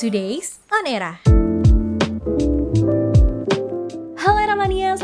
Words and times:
Today's 0.00 0.60
On 0.72 0.86
Era. 0.86 1.39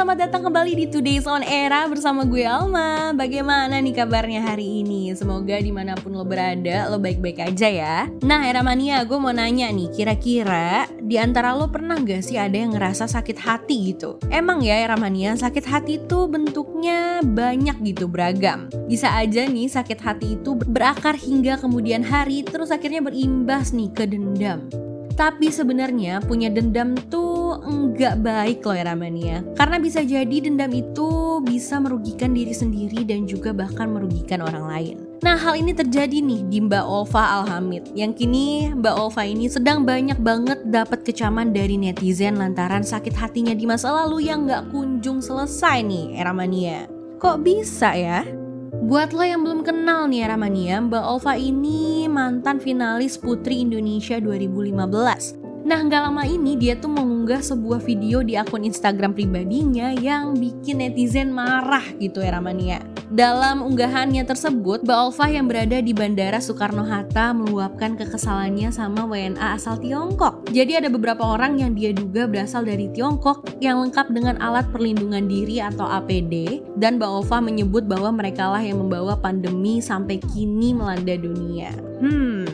Selamat 0.07 0.23
datang 0.31 0.47
kembali 0.47 0.73
di 0.79 0.87
Today's 0.87 1.27
On 1.27 1.43
Era 1.43 1.83
bersama 1.91 2.23
gue 2.23 2.47
Alma 2.47 3.11
Bagaimana 3.11 3.83
nih 3.83 3.91
kabarnya 3.91 4.39
hari 4.39 4.87
ini? 4.87 5.11
Semoga 5.19 5.59
di 5.59 5.75
mana 5.75 5.99
pun 5.99 6.15
lo 6.15 6.23
berada, 6.23 6.87
lo 6.87 7.03
baik-baik 7.03 7.43
aja 7.43 7.67
ya 7.67 8.07
Nah 8.23 8.47
Eramania, 8.47 9.03
gue 9.03 9.19
mau 9.19 9.35
nanya 9.35 9.67
nih 9.67 9.91
Kira-kira 9.91 10.87
di 11.03 11.19
antara 11.19 11.59
lo 11.59 11.67
pernah 11.75 11.99
gak 11.99 12.23
sih 12.23 12.39
ada 12.39 12.55
yang 12.55 12.79
ngerasa 12.79 13.11
sakit 13.11 13.35
hati 13.35 13.91
gitu? 13.91 14.23
Emang 14.31 14.63
ya 14.63 14.79
Eramania, 14.79 15.35
sakit 15.35 15.67
hati 15.67 15.99
itu 15.99 16.31
bentuknya 16.31 17.19
banyak 17.27 17.75
gitu, 17.91 18.07
beragam 18.07 18.71
Bisa 18.87 19.11
aja 19.11 19.43
nih 19.43 19.67
sakit 19.67 19.99
hati 20.07 20.39
itu 20.39 20.55
berakar 20.55 21.19
hingga 21.19 21.59
kemudian 21.59 22.07
hari 22.07 22.47
Terus 22.47 22.71
akhirnya 22.71 23.03
berimbas 23.03 23.75
nih 23.75 23.91
ke 23.91 24.07
dendam 24.07 24.71
tapi 25.17 25.49
sebenarnya 25.49 26.21
punya 26.21 26.53
dendam 26.53 26.93
tuh 27.09 27.36
enggak 27.63 28.19
baik 28.25 28.67
loh 28.67 28.75
ya 28.75 28.85
Ramania. 28.91 29.39
Karena 29.55 29.79
bisa 29.79 30.03
jadi 30.03 30.37
dendam 30.43 30.75
itu 30.75 31.39
bisa 31.47 31.79
merugikan 31.79 32.35
diri 32.35 32.51
sendiri 32.51 33.07
dan 33.07 33.31
juga 33.31 33.55
bahkan 33.55 33.93
merugikan 33.95 34.43
orang 34.43 34.65
lain. 34.67 34.97
Nah 35.23 35.39
hal 35.39 35.57
ini 35.57 35.73
terjadi 35.73 36.21
nih 36.21 36.45
di 36.45 36.59
Mbak 36.61 36.85
Olva 36.85 37.41
Alhamid 37.41 37.89
Yang 37.97 38.21
kini 38.21 38.69
Mbak 38.77 38.95
Olva 39.01 39.25
ini 39.25 39.49
sedang 39.49 39.81
banyak 39.81 40.21
banget 40.21 40.61
dapat 40.69 41.09
kecaman 41.09 41.57
dari 41.57 41.81
netizen 41.81 42.37
lantaran 42.37 42.85
sakit 42.85 43.17
hatinya 43.17 43.57
di 43.57 43.65
masa 43.65 43.97
lalu 43.97 44.29
yang 44.29 44.45
gak 44.45 44.69
kunjung 44.69 45.25
selesai 45.25 45.81
nih 45.81 46.21
era 46.21 46.37
mania 46.37 46.85
Kok 47.17 47.41
bisa 47.41 47.97
ya? 47.97 48.29
Buat 48.77 49.17
lo 49.17 49.25
yang 49.25 49.41
belum 49.41 49.65
kenal 49.65 50.05
nih 50.05 50.29
Ramania, 50.29 50.85
Mbak 50.85 51.05
Olva 51.09 51.33
ini 51.35 52.05
mantan 52.13 52.61
finalis 52.61 53.17
Putri 53.17 53.65
Indonesia 53.65 54.21
2015. 54.21 55.46
Nah 55.67 55.83
nggak 55.83 55.99
lama 55.99 56.23
ini 56.23 56.55
dia 56.55 56.79
tuh 56.79 56.95
mengunggah 56.95 57.43
sebuah 57.43 57.83
video 57.83 58.23
di 58.23 58.39
akun 58.39 58.63
Instagram 58.63 59.19
pribadinya 59.19 59.91
yang 59.99 60.39
bikin 60.39 60.79
netizen 60.79 61.35
marah 61.35 61.83
gitu 61.99 62.23
ya 62.23 62.39
Ramania. 62.39 62.79
Dalam 63.11 63.67
unggahannya 63.67 64.23
tersebut, 64.23 64.87
Mbak 64.87 64.99
Olva 64.99 65.27
yang 65.27 65.51
berada 65.51 65.83
di 65.83 65.91
Bandara 65.91 66.39
Soekarno-Hatta 66.39 67.35
meluapkan 67.35 67.99
kekesalannya 67.99 68.71
sama 68.71 69.11
WNA 69.11 69.59
asal 69.59 69.75
Tiongkok. 69.83 70.47
Jadi 70.55 70.79
ada 70.79 70.87
beberapa 70.87 71.27
orang 71.27 71.59
yang 71.59 71.75
dia 71.75 71.91
duga 71.91 72.31
berasal 72.31 72.63
dari 72.63 72.87
Tiongkok 72.95 73.59
yang 73.59 73.83
lengkap 73.83 74.07
dengan 74.15 74.39
alat 74.39 74.71
perlindungan 74.71 75.27
diri 75.27 75.59
atau 75.59 75.87
APD 75.87 76.63
dan 76.79 77.03
Mbak 77.03 77.11
Olva 77.11 77.43
menyebut 77.43 77.91
bahwa 77.91 78.15
mereka 78.15 78.55
lah 78.55 78.63
yang 78.63 78.79
membawa 78.87 79.19
pandemi 79.19 79.83
sampai 79.83 80.23
kini 80.31 80.79
melanda 80.79 81.19
dunia. 81.19 81.75
Hmm, 81.99 82.47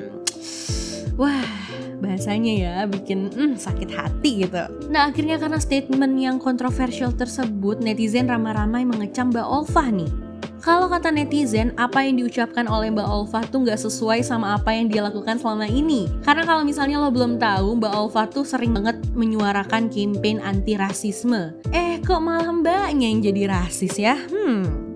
wah 1.20 1.61
bahasanya 2.02 2.52
ya 2.52 2.74
bikin 2.90 3.30
mm, 3.30 3.54
sakit 3.54 3.94
hati 3.94 4.42
gitu. 4.42 4.66
Nah 4.90 5.08
akhirnya 5.08 5.38
karena 5.38 5.62
statement 5.62 6.18
yang 6.18 6.42
kontroversial 6.42 7.14
tersebut 7.14 7.78
netizen 7.78 8.26
ramai-ramai 8.26 8.82
mengecam 8.82 9.30
Mbak 9.30 9.46
Olva 9.46 9.86
nih. 9.88 10.10
Kalau 10.62 10.86
kata 10.86 11.10
netizen, 11.10 11.74
apa 11.74 12.06
yang 12.06 12.22
diucapkan 12.22 12.70
oleh 12.70 12.94
Mbak 12.94 13.08
Olva 13.10 13.42
tuh 13.50 13.66
nggak 13.66 13.82
sesuai 13.82 14.22
sama 14.22 14.54
apa 14.54 14.70
yang 14.70 14.86
dia 14.86 15.02
lakukan 15.02 15.34
selama 15.34 15.66
ini. 15.66 16.06
Karena 16.22 16.46
kalau 16.46 16.62
misalnya 16.62 17.02
lo 17.02 17.10
belum 17.10 17.42
tahu, 17.42 17.82
Mbak 17.82 17.92
Olva 17.98 18.30
tuh 18.30 18.46
sering 18.46 18.70
banget 18.70 18.94
menyuarakan 19.10 19.90
campaign 19.90 20.38
anti 20.38 20.78
rasisme. 20.78 21.58
Eh, 21.74 21.98
kok 22.06 22.22
malah 22.22 22.54
mbaknya 22.54 23.10
yang 23.10 23.18
jadi 23.18 23.42
rasis 23.50 23.94
ya? 23.98 24.14
Hmm, 24.14 24.91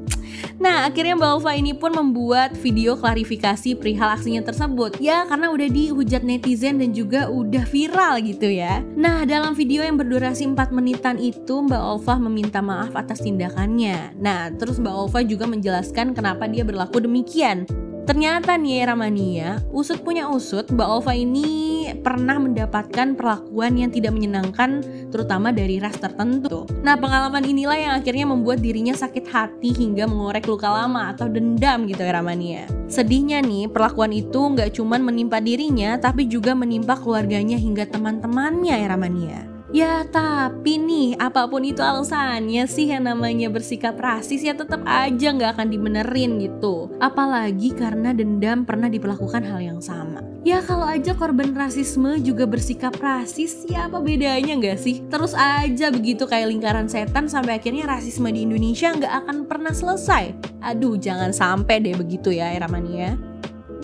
Nah, 0.57 0.89
akhirnya 0.89 1.15
Mbak 1.21 1.31
Ulfa 1.41 1.53
ini 1.53 1.77
pun 1.77 1.93
membuat 1.93 2.57
video 2.57 2.97
klarifikasi 2.97 3.77
perihal 3.77 4.17
aksinya 4.17 4.41
tersebut. 4.41 4.97
Ya, 4.99 5.29
karena 5.29 5.53
udah 5.53 5.69
dihujat 5.69 6.25
netizen 6.25 6.81
dan 6.81 6.97
juga 6.97 7.29
udah 7.29 7.65
viral 7.69 8.25
gitu 8.25 8.49
ya. 8.49 8.81
Nah, 8.97 9.29
dalam 9.29 9.53
video 9.53 9.85
yang 9.85 10.01
berdurasi 10.01 10.49
4 10.49 10.73
menitan 10.73 11.21
itu, 11.21 11.61
Mbak 11.61 11.83
Ulfa 11.83 12.17
meminta 12.17 12.65
maaf 12.65 12.97
atas 12.97 13.21
tindakannya. 13.21 14.17
Nah, 14.17 14.49
terus 14.57 14.81
Mbak 14.81 14.95
Ulfa 14.97 15.21
juga 15.29 15.45
menjelaskan 15.45 16.17
kenapa 16.17 16.49
dia 16.49 16.65
berlaku 16.65 17.05
demikian. 17.05 17.69
Ternyata 18.07 18.55
nih 18.55 18.87
Ramania, 18.87 19.59
usut 19.75 19.99
punya 20.07 20.31
usut, 20.31 20.71
Mbak 20.71 20.89
Olva 20.89 21.11
ini 21.11 21.91
pernah 22.07 22.39
mendapatkan 22.39 23.19
perlakuan 23.19 23.75
yang 23.75 23.91
tidak 23.91 24.15
menyenangkan 24.15 24.79
terutama 25.11 25.51
dari 25.51 25.83
ras 25.83 25.99
tertentu. 25.99 26.71
Nah 26.87 26.95
pengalaman 26.95 27.43
inilah 27.43 27.75
yang 27.75 27.93
akhirnya 27.99 28.31
membuat 28.31 28.63
dirinya 28.63 28.95
sakit 28.95 29.27
hati 29.27 29.75
hingga 29.75 30.07
mengorek 30.07 30.47
luka 30.47 30.71
lama 30.71 31.11
atau 31.11 31.27
dendam 31.27 31.91
gitu 31.91 32.07
ya 32.07 32.15
Ramania. 32.15 32.71
Sedihnya 32.87 33.43
nih, 33.43 33.67
perlakuan 33.67 34.15
itu 34.15 34.39
nggak 34.39 34.79
cuma 34.79 35.03
menimpa 35.03 35.43
dirinya 35.43 35.99
tapi 35.99 36.31
juga 36.31 36.55
menimpa 36.55 36.95
keluarganya 36.95 37.59
hingga 37.59 37.91
teman-temannya 37.91 38.87
ya 38.87 38.87
Ramania. 38.87 39.56
Ya 39.75 40.07
tapi 40.07 40.79
nih 40.79 41.19
apa 41.19 41.51
pun 41.51 41.67
itu 41.67 41.83
alasannya 41.83 42.71
sih 42.71 42.87
yang 42.87 43.11
namanya 43.11 43.51
bersikap 43.51 43.99
rasis 43.99 44.47
ya 44.47 44.55
tetap 44.55 44.87
aja 44.87 45.35
nggak 45.35 45.59
akan 45.59 45.69
dibenerin 45.75 46.39
gitu. 46.39 46.95
Apalagi 47.03 47.75
karena 47.75 48.15
dendam 48.15 48.63
pernah 48.63 48.87
diperlakukan 48.87 49.43
hal 49.43 49.59
yang 49.59 49.81
sama. 49.83 50.23
Ya 50.47 50.63
kalau 50.63 50.87
aja 50.87 51.11
korban 51.19 51.51
rasisme 51.59 52.23
juga 52.23 52.47
bersikap 52.47 52.95
rasis 53.03 53.67
ya 53.67 53.91
apa 53.91 53.99
bedanya 53.99 54.55
nggak 54.55 54.79
sih? 54.79 55.03
Terus 55.11 55.35
aja 55.35 55.91
begitu 55.91 56.31
kayak 56.31 56.55
lingkaran 56.55 56.87
setan 56.87 57.27
sampai 57.27 57.59
akhirnya 57.59 57.91
rasisme 57.91 58.31
di 58.31 58.47
Indonesia 58.47 58.95
nggak 58.95 59.15
akan 59.27 59.37
pernah 59.51 59.75
selesai. 59.75 60.31
Aduh 60.63 60.95
jangan 60.95 61.35
sampai 61.35 61.83
deh 61.83 61.99
begitu 61.99 62.31
ya 62.31 62.55
Eramania 62.55 63.26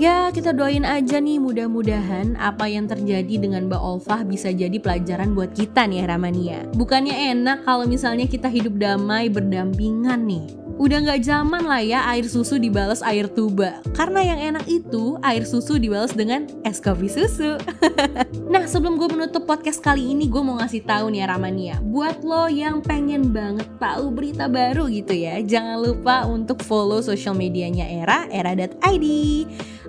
Ya 0.01 0.33
kita 0.33 0.57
doain 0.57 0.89
aja 0.89 1.21
nih 1.21 1.37
mudah-mudahan 1.37 2.33
apa 2.41 2.65
yang 2.65 2.89
terjadi 2.89 3.37
dengan 3.37 3.69
Mbak 3.69 3.83
Olfah 3.83 4.25
bisa 4.25 4.49
jadi 4.49 4.73
pelajaran 4.81 5.37
buat 5.37 5.53
kita 5.53 5.85
nih 5.85 6.09
Ramania. 6.09 6.65
Bukannya 6.73 7.13
enak 7.37 7.69
kalau 7.69 7.85
misalnya 7.85 8.25
kita 8.25 8.49
hidup 8.49 8.81
damai 8.81 9.29
berdampingan 9.29 10.25
nih. 10.25 10.62
Udah 10.83 10.99
nggak 10.99 11.23
zaman 11.23 11.63
lah 11.63 11.79
ya 11.79 12.03
air 12.11 12.27
susu 12.27 12.59
dibalas 12.59 13.07
air 13.07 13.31
tuba. 13.31 13.79
Karena 13.95 14.19
yang 14.19 14.39
enak 14.51 14.67
itu 14.67 15.15
air 15.23 15.47
susu 15.47 15.79
dibalas 15.79 16.11
dengan 16.11 16.51
es 16.67 16.83
kopi 16.83 17.07
susu. 17.07 17.55
nah 18.53 18.67
sebelum 18.67 18.99
gue 18.99 19.07
menutup 19.15 19.47
podcast 19.47 19.79
kali 19.79 20.11
ini 20.11 20.27
gue 20.27 20.43
mau 20.43 20.59
ngasih 20.59 20.83
tahu 20.83 21.15
nih 21.15 21.23
Ramania. 21.23 21.79
Buat 21.87 22.27
lo 22.27 22.51
yang 22.51 22.83
pengen 22.83 23.31
banget 23.31 23.71
tahu 23.79 24.11
berita 24.11 24.51
baru 24.51 24.91
gitu 24.91 25.15
ya. 25.15 25.39
Jangan 25.39 25.79
lupa 25.79 26.27
untuk 26.27 26.67
follow 26.67 26.99
social 26.99 27.39
medianya 27.39 27.87
Era, 27.87 28.27
era.id. 28.27 29.07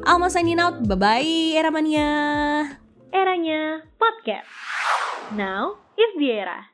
Alma 0.05 0.29
signing 0.29 0.61
out. 0.61 0.85
Bye-bye 0.85 1.57
Era 1.57 1.73
Mania. 1.73 2.13
Eranya 3.09 3.81
podcast. 3.97 4.45
Now 5.33 5.81
is 5.97 6.13
the 6.21 6.29
era. 6.37 6.72